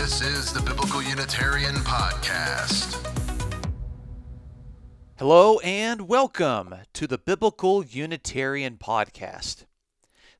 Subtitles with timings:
[0.00, 2.96] This is the Biblical Unitarian Podcast.
[5.18, 9.66] Hello and welcome to the Biblical Unitarian Podcast.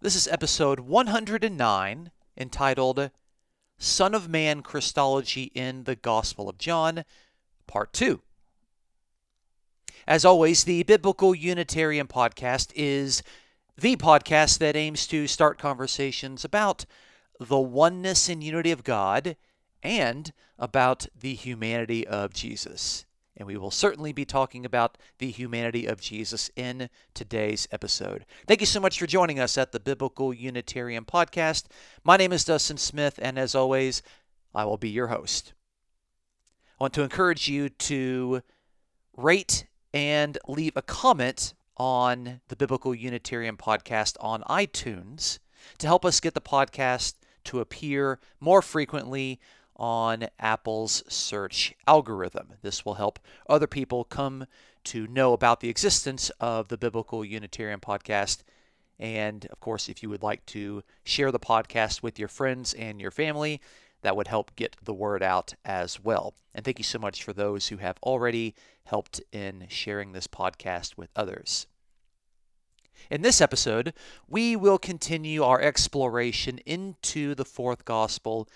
[0.01, 3.11] This is episode 109 entitled
[3.77, 7.05] Son of Man Christology in the Gospel of John,
[7.67, 8.23] Part 2.
[10.07, 13.23] As always, the Biblical Unitarian Podcast is
[13.79, 16.87] the podcast that aims to start conversations about
[17.39, 19.37] the oneness and unity of God
[19.83, 23.05] and about the humanity of Jesus.
[23.37, 28.27] And we will certainly be talking about the humanity of Jesus in today's episode.
[28.47, 31.65] Thank you so much for joining us at the Biblical Unitarian Podcast.
[32.05, 34.03] My name is Dustin Smith, and as always,
[34.55, 35.55] I will be your host.
[36.79, 38.43] I want to encourage you to
[39.17, 45.39] rate and leave a comment on the Biblical Unitarian Podcast on iTunes
[45.79, 49.41] to help us get the podcast to appear more frequently
[49.81, 52.49] on Apple's search algorithm.
[52.61, 54.47] This will help other people come
[54.85, 58.43] to know about the existence of the Biblical Unitarian Podcast.
[58.99, 63.01] And of course, if you would like to share the podcast with your friends and
[63.01, 63.63] your family,
[64.03, 66.35] that would help get the word out as well.
[66.55, 70.99] And thank you so much for those who have already helped in sharing this podcast
[70.99, 71.67] with others.
[73.11, 73.95] In this episode,
[74.29, 78.47] we will continue our exploration into the fourth gospel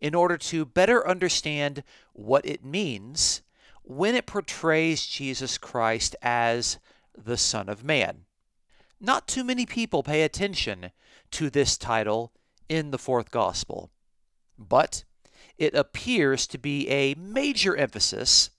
[0.00, 3.42] in order to better understand what it means
[3.82, 6.78] when it portrays Jesus Christ as
[7.16, 8.24] the Son of Man.
[9.00, 10.90] Not too many people pay attention
[11.32, 12.32] to this title
[12.68, 13.90] in the fourth gospel,
[14.58, 15.04] but
[15.58, 18.50] it appears to be a major emphasis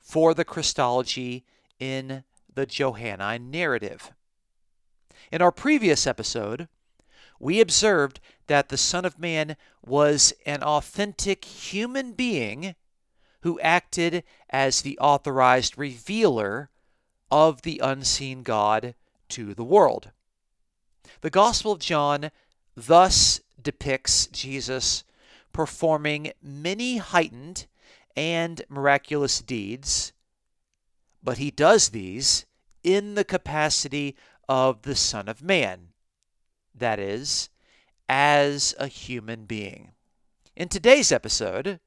[0.00, 1.44] for the Christology
[1.78, 4.12] in the Johannine narrative.
[5.30, 6.68] In our previous episode,
[7.38, 12.74] we observed that the Son of Man was an authentic human being
[13.42, 16.70] who acted as the authorized revealer
[17.30, 18.94] of the unseen God
[19.28, 20.10] to the world.
[21.20, 22.30] The Gospel of John
[22.74, 25.04] thus depicts Jesus
[25.52, 27.66] performing many heightened
[28.14, 30.12] and miraculous deeds,
[31.22, 32.46] but he does these
[32.82, 34.16] in the capacity
[34.48, 35.88] of the Son of Man,
[36.78, 37.48] that is,
[38.08, 39.92] as a human being.
[40.54, 41.80] In today's episode,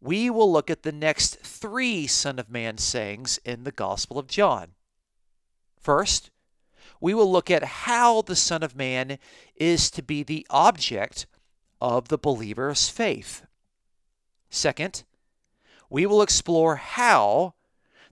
[0.00, 4.26] we will look at the next three Son of Man sayings in the Gospel of
[4.26, 4.72] John.
[5.78, 6.30] First,
[7.00, 9.18] we will look at how the Son of Man
[9.56, 11.26] is to be the object
[11.80, 13.44] of the believer's faith.
[14.50, 15.04] Second,
[15.88, 17.54] we will explore how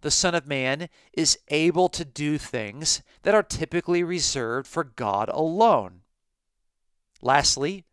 [0.00, 5.28] the Son of Man is able to do things that are typically reserved for God
[5.28, 6.00] alone.
[7.22, 7.84] Lastly,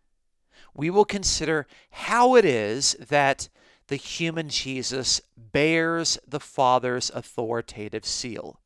[0.74, 3.50] we will consider how it is that
[3.88, 8.60] the human Jesus bears the Father's authoritative seal.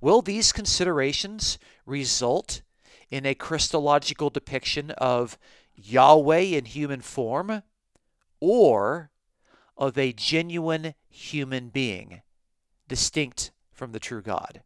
[0.00, 2.62] Will these considerations result
[3.10, 5.38] in a Christological depiction of
[5.74, 7.62] Yahweh in human form
[8.40, 9.10] or
[9.76, 12.22] of a genuine human being
[12.88, 14.62] distinct from the true God?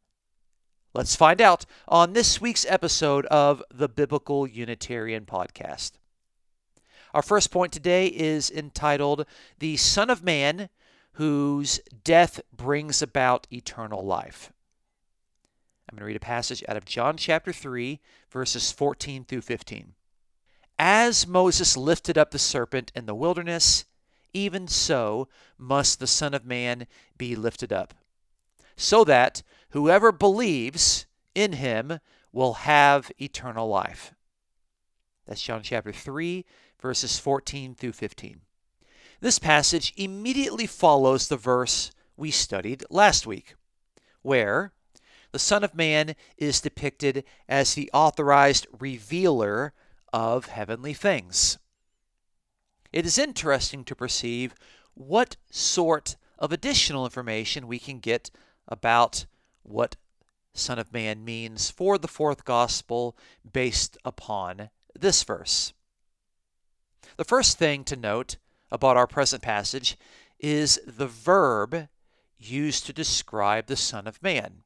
[0.96, 5.92] Let's find out on this week's episode of the Biblical Unitarian Podcast.
[7.12, 9.26] Our first point today is entitled
[9.58, 10.70] The Son of Man
[11.12, 14.54] Whose Death Brings About Eternal Life.
[15.86, 19.92] I'm going to read a passage out of John chapter 3, verses 14 through 15.
[20.78, 23.84] As Moses lifted up the serpent in the wilderness,
[24.32, 25.28] even so
[25.58, 26.86] must the Son of Man
[27.18, 27.92] be lifted up
[28.76, 29.42] so that
[29.76, 31.04] whoever believes
[31.34, 32.00] in him
[32.32, 34.14] will have eternal life.
[35.26, 36.46] That's John chapter 3,
[36.80, 38.40] verses 14 through 15.
[39.20, 43.54] This passage immediately follows the verse we studied last week,
[44.22, 44.72] where
[45.32, 49.74] the Son of Man is depicted as the authorized revealer
[50.10, 51.58] of heavenly things.
[52.94, 54.54] It is interesting to perceive
[54.94, 58.30] what sort of additional information we can get
[58.66, 59.26] about
[59.68, 59.96] what
[60.54, 63.16] Son of Man means for the fourth gospel
[63.50, 65.72] based upon this verse.
[67.16, 68.36] The first thing to note
[68.70, 69.96] about our present passage
[70.38, 71.88] is the verb
[72.38, 74.62] used to describe the Son of Man.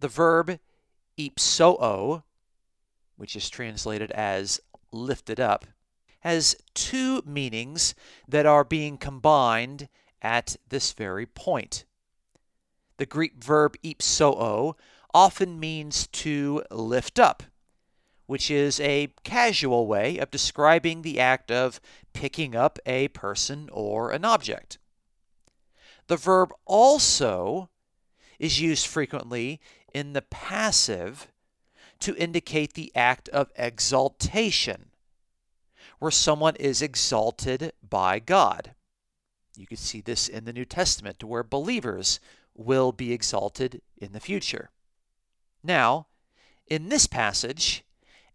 [0.00, 0.58] The verb
[1.18, 2.22] ipsoo,
[3.16, 5.66] which is translated as lifted up,
[6.20, 7.94] has two meanings
[8.28, 9.88] that are being combined
[10.20, 11.84] at this very point.
[13.02, 14.76] The Greek verb ipsoo
[15.12, 17.42] often means to lift up,
[18.26, 21.80] which is a casual way of describing the act of
[22.12, 24.78] picking up a person or an object.
[26.06, 27.70] The verb also
[28.38, 29.60] is used frequently
[29.92, 31.26] in the passive
[31.98, 34.90] to indicate the act of exaltation,
[35.98, 38.76] where someone is exalted by God.
[39.56, 42.20] You can see this in the New Testament, where believers
[42.54, 44.70] will be exalted in the future.
[45.62, 46.06] Now,
[46.66, 47.84] in this passage,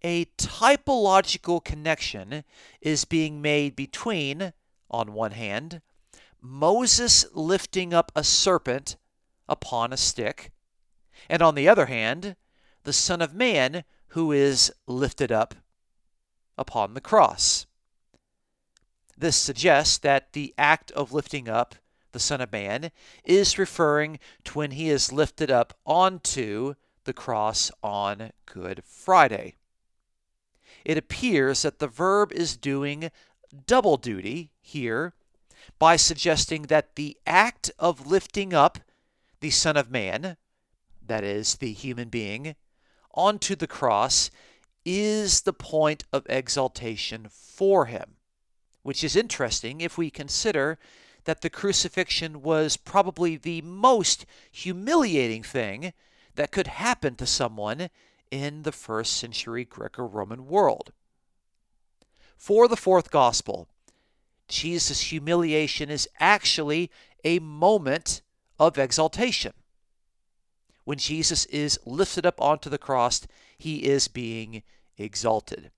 [0.03, 2.43] a typological connection
[2.81, 4.53] is being made between,
[4.89, 5.81] on one hand,
[6.41, 8.95] Moses lifting up a serpent
[9.49, 10.51] upon a stick,
[11.29, 12.35] and on the other hand,
[12.83, 15.55] the Son of Man who is lifted up
[16.57, 17.65] upon the cross.
[19.17, 21.75] This suggests that the act of lifting up
[22.17, 22.89] the Son of Man
[23.23, 26.73] is referring to when he is lifted up onto
[27.03, 29.53] the cross on Good Friday.
[30.83, 33.11] It appears that the verb is doing
[33.67, 35.13] double duty here
[35.77, 38.79] by suggesting that the act of lifting up
[39.39, 40.37] the Son of Man,
[41.05, 42.55] that is, the human being,
[43.13, 44.31] onto the cross
[44.83, 48.15] is the point of exaltation for him,
[48.81, 50.79] which is interesting if we consider
[51.27, 55.91] that the crucifixion was probably the most humiliating thing
[56.35, 57.89] that could happen to someone
[58.31, 60.93] in the first century Greco Roman world.
[62.37, 63.67] For the fourth gospel,
[64.47, 66.89] Jesus' humiliation is actually
[67.25, 68.21] a moment
[68.57, 69.51] of exaltation.
[70.85, 73.27] When Jesus is lifted up onto the cross,
[73.57, 74.63] he is being
[74.97, 75.71] exalted.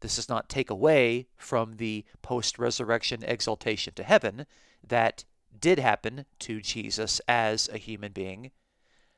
[0.00, 4.46] This does not take away from the post resurrection exaltation to heaven
[4.86, 5.24] that
[5.58, 8.52] did happen to Jesus as a human being.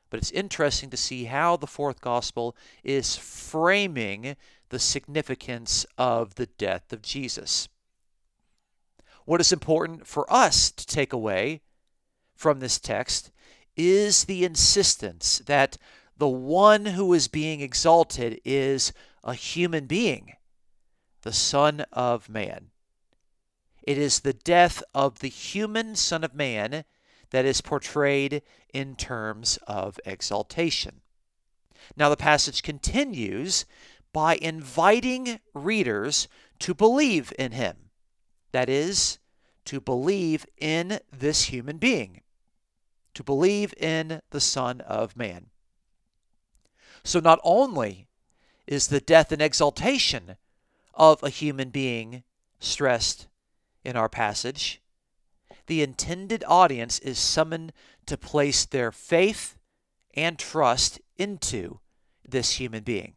[0.09, 4.37] But it's interesting to see how the fourth gospel is framing
[4.71, 7.69] the significance of the death of Jesus.
[9.25, 11.61] What is important for us to take away
[12.35, 13.31] from this text
[13.77, 15.77] is the insistence that
[16.17, 18.93] the one who is being exalted is
[19.23, 20.35] a human being,
[21.23, 22.71] the Son of Man.
[23.83, 26.85] It is the death of the human Son of Man
[27.31, 31.01] that is portrayed in terms of exaltation.
[31.97, 33.65] Now, the passage continues
[34.13, 36.29] by inviting readers
[36.61, 37.77] to believe in him.
[38.53, 39.19] That is,
[39.67, 42.23] to believe in this human being,
[43.15, 45.47] to believe in the Son of Man.
[47.05, 48.09] So, not only
[48.67, 50.37] is the death and exaltation
[51.01, 52.23] of a human being
[52.59, 53.27] stressed
[53.87, 54.83] in our passage,
[55.67, 57.73] the intended audience is summoned
[58.05, 59.57] to place their faith
[60.13, 61.81] and trust into
[62.29, 63.15] this human being.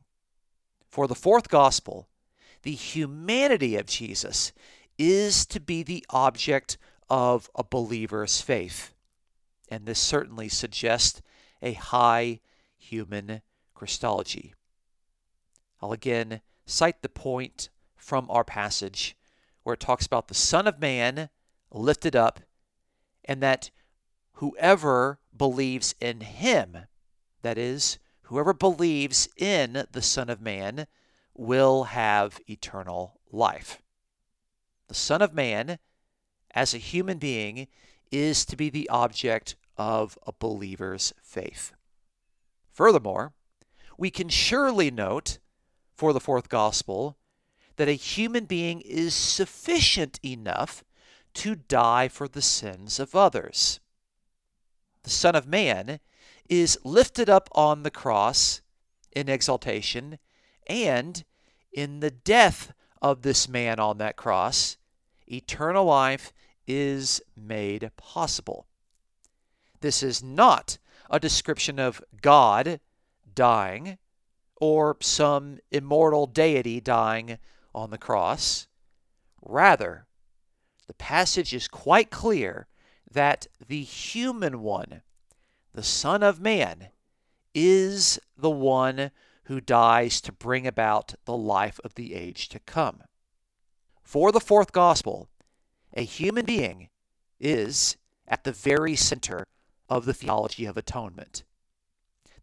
[0.87, 2.07] For the fourth gospel,
[2.61, 4.53] the humanity of Jesus
[4.97, 6.77] is to be the object
[7.09, 8.93] of a believer's faith.
[9.67, 11.21] And this certainly suggests
[11.61, 12.39] a high
[12.77, 13.41] human
[13.73, 14.53] Christology.
[15.81, 17.67] I'll again cite the point
[18.03, 19.15] from our passage
[19.63, 21.29] where it talks about the Son of Man
[21.71, 22.41] lifted up,
[23.25, 23.71] and that
[24.33, 26.77] whoever believes in him,
[27.41, 30.85] that is, whoever believes in the Son of Man,
[31.33, 33.81] will have eternal life.
[34.89, 35.79] The Son of Man,
[36.51, 37.67] as a human being,
[38.11, 41.71] is to be the object of a believer's faith.
[42.69, 43.33] Furthermore,
[43.97, 45.39] we can surely note
[45.95, 47.17] for the fourth gospel
[47.75, 50.83] that a human being is sufficient enough
[51.33, 53.79] to die for the sins of others.
[55.03, 55.99] The Son of Man
[56.49, 58.61] is lifted up on the cross
[59.11, 60.19] in exaltation,
[60.67, 61.23] and
[61.71, 64.77] in the death of this man on that cross,
[65.27, 66.31] eternal life
[66.67, 68.67] is made possible.
[69.81, 70.77] This is not
[71.09, 72.79] a description of God
[73.35, 73.97] dying
[74.61, 77.37] or some immortal deity dying
[77.73, 78.67] on the cross.
[79.41, 80.05] Rather,
[80.87, 82.67] the passage is quite clear
[83.09, 85.01] that the human one,
[85.73, 86.89] the Son of Man,
[87.53, 89.11] is the one
[89.45, 93.03] who dies to bring about the life of the age to come.
[94.01, 95.29] For the fourth gospel,
[95.93, 96.89] a human being
[97.39, 99.45] is at the very center
[99.89, 101.43] of the theology of atonement.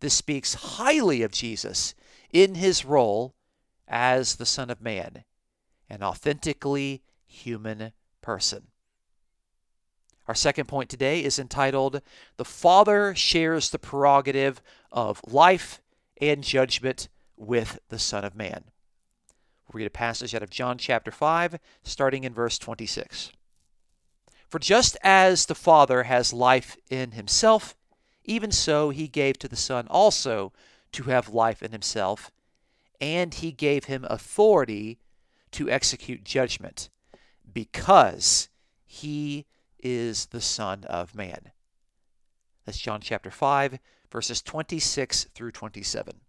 [0.00, 1.94] This speaks highly of Jesus
[2.32, 3.34] in his role
[3.90, 5.24] as the Son of Man,
[5.90, 7.92] an authentically human
[8.22, 8.68] person.
[10.28, 12.00] Our second point today is entitled
[12.36, 15.82] The Father Shares the Prerogative of Life
[16.20, 18.64] and Judgment with the Son of Man.
[19.66, 23.32] We'll read a passage out of John chapter 5, starting in verse 26.
[24.48, 27.74] For just as the Father has life in himself,
[28.24, 30.52] even so he gave to the Son also
[30.92, 32.30] to have life in himself,
[33.00, 34.98] and he gave him authority
[35.52, 36.90] to execute judgment,
[37.52, 38.48] because
[38.84, 39.46] he
[39.78, 41.52] is the Son of Man.
[42.64, 43.78] That's John chapter 5,
[44.10, 46.20] verses 26 through 27.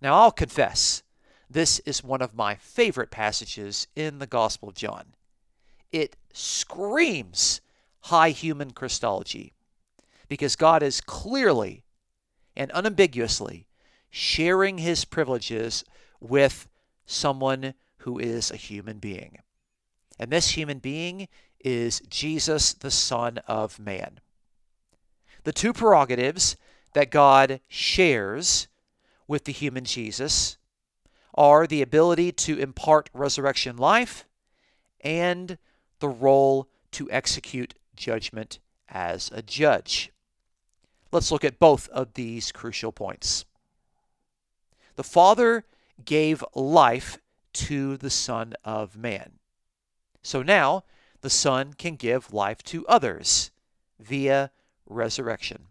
[0.00, 1.02] Now, I'll confess,
[1.48, 5.14] this is one of my favorite passages in the Gospel of John.
[5.92, 7.60] It screams
[8.02, 9.54] high human Christology
[10.28, 11.84] because God is clearly
[12.56, 13.66] and unambiguously
[14.10, 15.84] sharing his privileges
[16.20, 16.68] with
[17.04, 19.38] someone who is a human being.
[20.18, 21.28] And this human being
[21.60, 24.20] is Jesus, the Son of Man.
[25.44, 26.56] The two prerogatives
[26.94, 28.68] that God shares
[29.28, 30.56] with the human Jesus
[31.34, 34.24] are the ability to impart resurrection life
[35.00, 35.58] and
[36.00, 38.58] the role to execute judgment
[38.88, 40.10] as a judge.
[41.12, 43.44] Let's look at both of these crucial points.
[44.96, 45.64] The Father
[46.04, 47.18] gave life
[47.54, 49.32] to the Son of Man.
[50.22, 50.84] So now
[51.20, 53.50] the Son can give life to others
[53.98, 54.50] via
[54.86, 55.68] resurrection.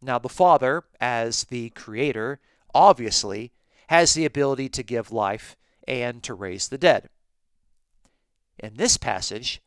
[0.00, 2.40] Now, the Father, as the Creator,
[2.74, 3.52] obviously
[3.88, 5.56] has the ability to give life
[5.86, 7.08] and to raise the dead.
[8.58, 9.62] In this passage,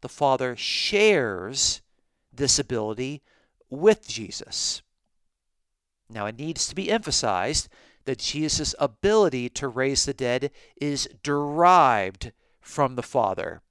[0.00, 1.80] the Father shares
[2.32, 3.22] this ability
[3.68, 4.82] with Jesus.
[6.10, 7.68] Now, it needs to be emphasized
[8.04, 10.50] that Jesus' ability to raise the dead
[10.80, 13.62] is derived from the Father.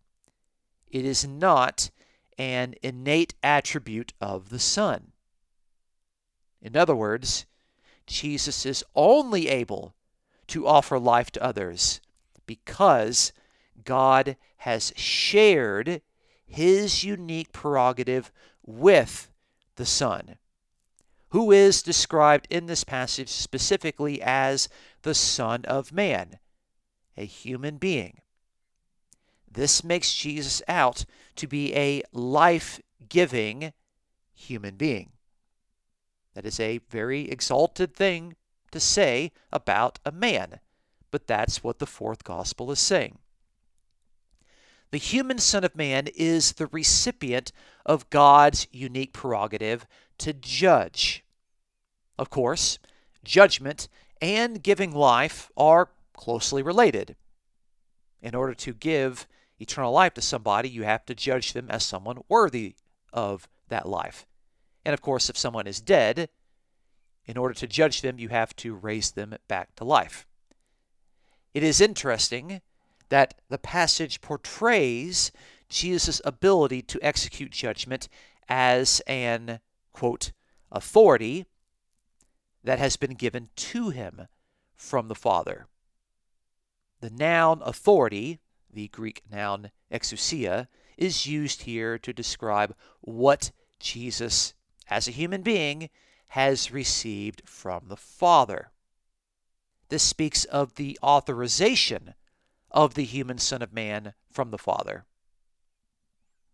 [0.90, 1.90] It is not
[2.38, 5.12] an innate attribute of the Son.
[6.62, 7.46] In other words,
[8.08, 9.94] Jesus is only able
[10.48, 12.02] to offer life to others
[12.46, 13.34] because
[13.84, 16.02] God has shared
[16.48, 18.32] his unique prerogative
[18.66, 19.30] with
[19.76, 20.39] the Son,
[21.30, 24.68] who is described in this passage specifically as
[25.04, 26.40] the Son of Man,
[27.16, 28.20] a human being.
[29.52, 31.06] This makes Jesus out
[31.36, 33.74] to be a life giving
[34.34, 35.12] human being.
[36.34, 38.36] That is a very exalted thing
[38.72, 40.60] to say about a man,
[41.12, 43.18] but that's what the fourth gospel is saying.
[44.92, 47.52] The human Son of Man is the recipient
[47.86, 49.86] of God's unique prerogative
[50.20, 51.24] to judge.
[52.18, 52.80] Of course,
[53.24, 53.88] judgment
[54.22, 57.16] and giving life are closely related.
[58.22, 59.28] In order to give
[59.60, 62.76] eternal life to somebody, you have to judge them as someone worthy
[63.14, 64.26] of that life.
[64.86, 66.30] And of course, if someone is dead,
[67.26, 70.26] in order to judge them, you have to raise them back to life.
[71.54, 72.62] It is interesting
[73.10, 75.32] that the passage portrays
[75.68, 78.10] Jesus' ability to execute judgment
[78.48, 79.60] as an,
[79.94, 80.32] quote,
[80.72, 81.46] authority
[82.64, 84.28] that has been given to him
[84.76, 85.68] from the Father.
[87.02, 88.40] The noun authority,
[88.72, 90.68] the Greek noun exousia,
[90.98, 94.54] is used here to describe what Jesus,
[94.90, 95.90] as a human being,
[96.30, 98.72] has received from the Father.
[99.88, 102.14] This speaks of the authorization
[102.70, 105.06] of the human Son of Man from the Father.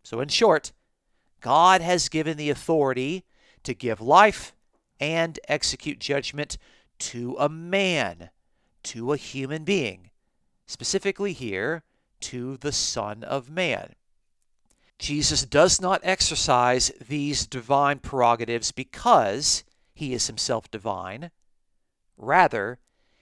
[0.02, 0.72] So, in short,
[1.40, 3.24] God has given the authority
[3.62, 4.54] to give life
[5.00, 6.58] and execute judgment
[6.98, 8.30] to a man,
[8.84, 10.10] to a human being,
[10.66, 11.82] specifically here
[12.20, 13.94] to the Son of Man.
[14.98, 19.62] Jesus does not exercise these divine prerogatives because
[19.92, 21.30] he is himself divine.
[22.16, 22.78] Rather,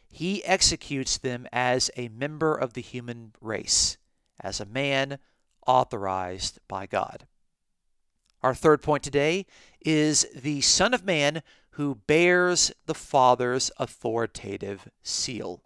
[0.08, 3.96] he executes them as a member of the human race,
[4.40, 5.18] as a man
[5.66, 7.26] authorized by God.
[8.44, 9.46] Our third point today
[9.80, 15.62] is the Son of Man who bears the Father's authoritative seal.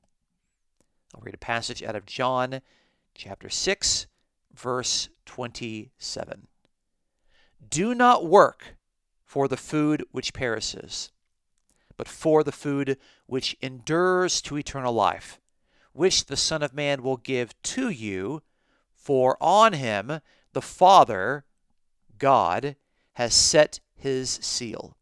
[1.12, 2.60] I'll read a passage out of John
[3.16, 4.06] chapter 6,
[4.54, 6.46] verse 27.
[7.68, 8.76] Do not work
[9.24, 11.10] for the food which perishes
[11.96, 15.40] but for the food which endures to eternal life,
[15.92, 18.44] which the Son of Man will give to you,
[18.94, 20.20] for on him
[20.52, 21.44] the Father,
[22.18, 22.76] God,
[23.14, 24.96] has set his seal.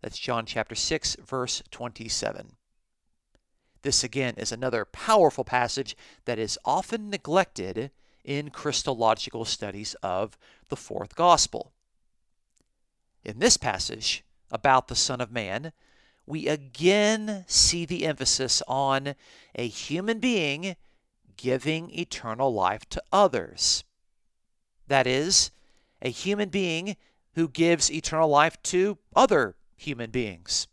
[0.00, 2.52] That's John chapter 6, verse 27.
[3.82, 7.90] This again is another powerful passage that is often neglected
[8.24, 10.36] in Christological studies of
[10.68, 11.72] the fourth gospel.
[13.24, 15.72] In this passage about the Son of Man,
[16.26, 19.14] we again see the emphasis on
[19.54, 20.76] a human being
[21.36, 23.84] giving eternal life to others.
[24.88, 25.50] That is,
[26.02, 26.96] a human being
[27.34, 30.68] who gives eternal life to other human beings.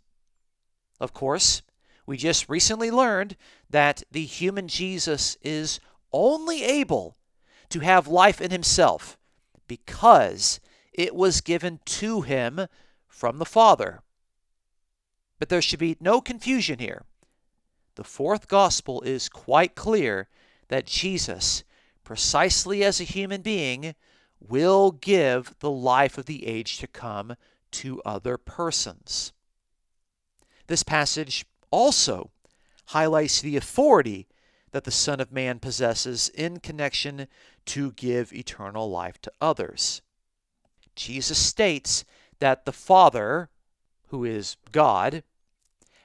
[1.00, 1.62] Of course,
[2.06, 3.36] we just recently learned
[3.70, 5.80] that the human Jesus is
[6.12, 7.18] only able
[7.70, 9.18] to have life in himself
[9.68, 10.60] because
[10.94, 12.68] it was given to him
[13.08, 14.02] from the Father.
[15.40, 17.04] But there should be no confusion here.
[17.96, 20.28] The fourth gospel is quite clear
[20.68, 21.64] that Jesus,
[22.04, 23.96] precisely as a human being,
[24.48, 27.36] will give the life of the age to come
[27.72, 29.34] to other persons.
[30.68, 32.32] This passage also
[32.88, 34.28] highlights the authority
[34.72, 37.28] that the Son of Man possesses in connection
[37.66, 40.02] to give eternal life to others.
[40.96, 42.06] Jesus states
[42.40, 43.50] that the Father,
[44.08, 45.24] who is God,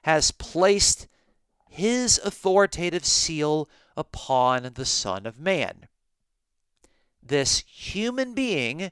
[0.02, 1.08] has placed
[1.68, 5.87] his authoritative seal upon the Son of Man.
[7.28, 8.90] This human being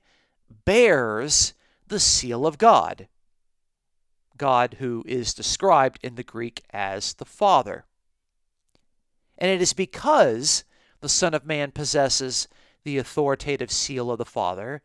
[0.64, 1.54] bears
[1.88, 3.08] the seal of God.
[4.36, 7.86] God, who is described in the Greek as the Father.
[9.38, 10.64] And it is because
[11.00, 12.46] the Son of Man possesses
[12.84, 14.82] the authoritative seal of the Father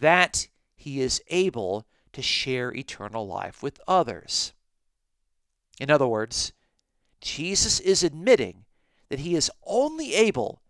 [0.00, 0.46] that
[0.76, 4.52] he is able to share eternal life with others.
[5.80, 6.52] In other words,
[7.20, 8.64] Jesus is admitting
[9.08, 10.62] that he is only able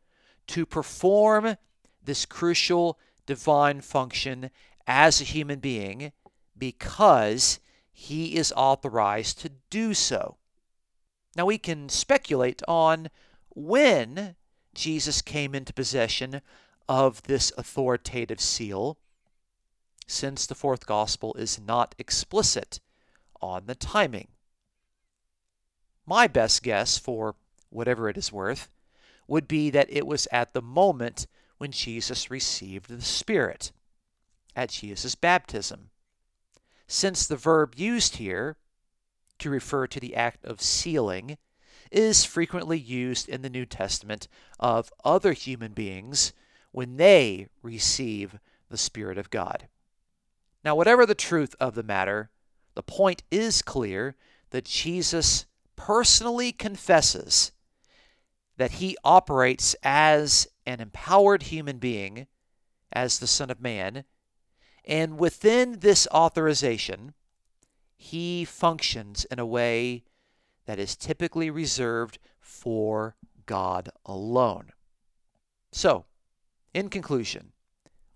[0.49, 1.57] to perform
[2.05, 4.51] this crucial divine function
[4.87, 6.13] as a human being
[6.57, 7.61] because
[7.93, 10.37] he is authorized to do so.
[11.37, 13.09] Now, we can speculate on
[13.51, 14.37] when
[14.75, 16.43] Jesus came into possession
[16.89, 18.99] of this authoritative seal,
[20.07, 22.81] since the fourth gospel is not explicit
[23.41, 24.29] on the timing.
[26.05, 27.37] My best guess, for
[27.69, 28.69] whatever it is worth,
[29.29, 31.29] would be that it was at the moment
[31.61, 33.71] when Jesus received the Spirit,
[34.57, 35.91] at Jesus' baptism.
[36.87, 38.57] Since the verb used here,
[39.41, 41.37] to refer to the act of sealing,
[41.93, 44.27] is frequently used in the New Testament
[44.59, 46.33] of other human beings
[46.73, 48.39] when they receive
[48.71, 49.69] the Spirit of God.
[50.65, 52.31] Now, whatever the truth of the matter,
[52.75, 54.17] the point is clear
[54.49, 55.45] that Jesus
[55.77, 57.53] personally confesses
[58.57, 62.27] that he operates as an empowered human being,
[62.93, 64.05] as the Son of Man,
[64.85, 67.15] and within this authorization,
[67.97, 70.05] he functions in a way
[70.67, 74.71] that is typically reserved for God alone.
[75.73, 76.07] So,
[76.73, 77.53] in conclusion,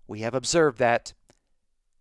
[0.07, 1.13] we have observed that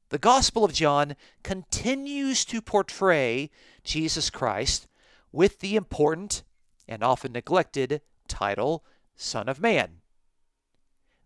[0.09, 3.51] the Gospel of John continues to portray
[3.83, 4.87] Jesus Christ
[5.33, 6.43] with the important
[6.87, 8.85] and often neglected title
[9.17, 10.01] Son of Man.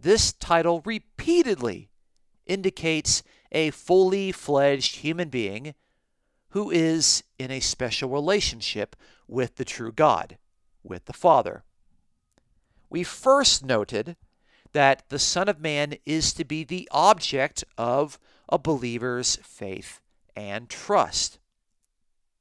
[0.00, 1.90] This title repeatedly
[2.46, 5.74] indicates a fully fledged human being
[6.50, 10.38] who is in a special relationship with the true God,
[10.82, 11.64] with the Father.
[12.88, 14.16] We first noted
[14.72, 20.00] that the Son of Man is to be the object of a believer's faith
[20.36, 21.38] and trust.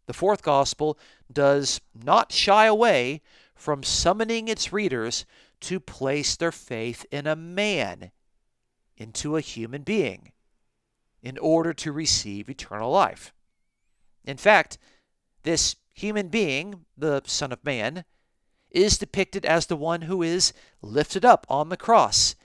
[0.05, 0.97] The fourth gospel
[1.31, 3.21] does not shy away
[3.55, 5.25] from summoning its readers
[5.61, 8.11] to place their faith in a man,
[8.95, 10.31] into a human being,
[11.21, 13.33] in order to receive eternal life.
[14.23, 14.77] In fact,
[15.43, 18.05] this human being, the Son of Man,
[18.69, 22.35] is depicted as the one who is lifted up on the cross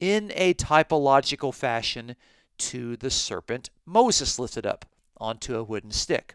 [0.00, 2.16] in a typological fashion
[2.58, 4.84] to the serpent Moses lifted up
[5.16, 6.34] onto a wooden stick,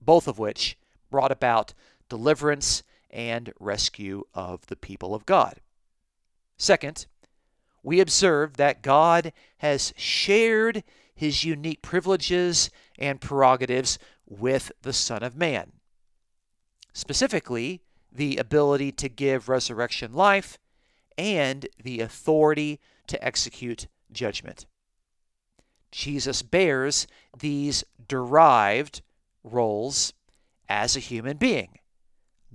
[0.00, 0.78] both of which
[1.10, 1.74] brought about
[2.08, 2.82] deliverance
[3.16, 5.60] and rescue of the people of God.
[6.58, 7.06] Second,
[7.82, 13.98] we observe that God has shared his unique privileges and prerogatives
[14.28, 15.72] with the Son of Man.
[16.92, 17.80] Specifically,
[18.12, 20.58] the ability to give resurrection life
[21.16, 24.66] and the authority to execute judgment.
[25.90, 27.06] Jesus bears
[27.38, 29.00] these derived
[29.42, 30.12] roles
[30.68, 31.78] as a human being,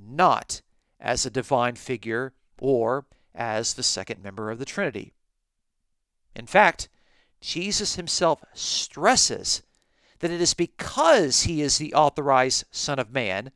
[0.06, 0.62] not
[1.00, 5.14] as a divine figure or as the second member of the Trinity.
[6.36, 6.90] In fact,
[7.42, 9.64] Jesus himself stresses
[10.20, 13.52] that it is because he is the authorized Son of Man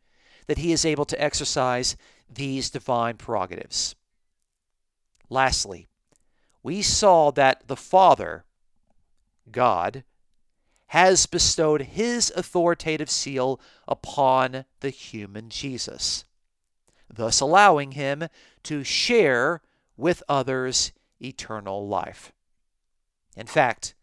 [0.47, 1.95] that he is able to exercise
[2.29, 3.95] these divine prerogatives.
[5.29, 5.88] Lastly,
[6.63, 8.45] we saw that the Father,
[9.51, 10.03] God,
[10.88, 16.24] has bestowed his authoritative seal upon the human Jesus,
[17.15, 18.28] thus allowing him
[18.63, 19.62] to share
[19.97, 22.32] with others eternal life.
[23.36, 23.95] In fact,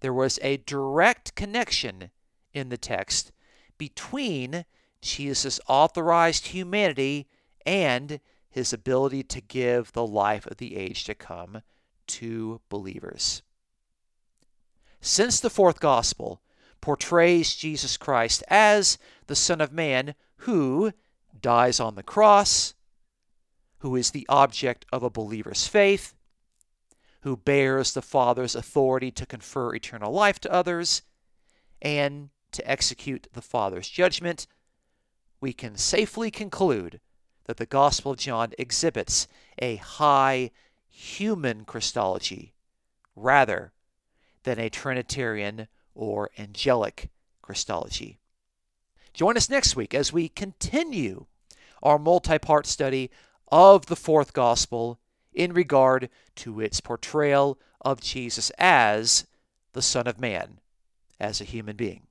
[0.00, 2.10] there was a direct connection
[2.52, 3.32] in the text
[3.78, 4.64] between
[5.00, 7.28] Jesus' authorized humanity
[7.64, 11.62] and his ability to give the life of the age to come
[12.06, 13.42] to believers.
[15.00, 16.42] Since the fourth gospel
[16.80, 20.92] portrays Jesus Christ as the Son of Man who
[21.42, 22.74] dies on the cross,
[23.78, 26.14] who is the object of a believer's faith,
[27.22, 31.02] who bears the Father's authority to confer eternal life to others,
[31.80, 34.46] and to execute the Father's judgment,
[35.40, 37.00] we can safely conclude
[37.46, 39.26] that the Gospel of John exhibits
[39.58, 40.50] a high
[40.88, 42.54] human Christology
[43.16, 43.72] rather
[44.44, 48.20] than a Trinitarian or angelic Christology.
[49.12, 51.26] Join us next week as we continue
[51.82, 53.10] our multi part study
[53.50, 54.98] of the fourth Gospel
[55.32, 59.26] in regard to its portrayal of Jesus as
[59.72, 60.60] the Son of Man,
[61.18, 62.06] as a human being.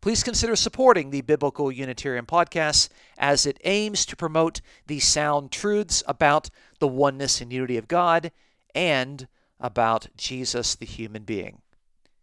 [0.00, 2.88] Please consider supporting the Biblical Unitarian Podcast
[3.18, 8.32] as it aims to promote the sound truths about the oneness and unity of God
[8.74, 11.60] and about Jesus, the human being.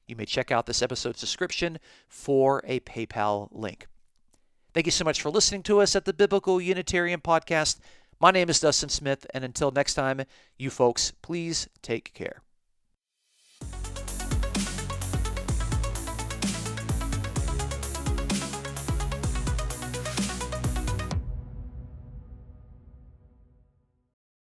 [0.08, 3.88] You may check out this episode's description for a PayPal link.
[4.78, 7.80] Thank you so much for listening to us at the Biblical Unitarian Podcast.
[8.20, 10.22] My name is Dustin Smith, and until next time,
[10.56, 12.44] you folks, please take care.